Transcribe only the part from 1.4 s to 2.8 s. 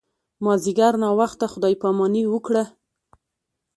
خدای پاماني وکړه.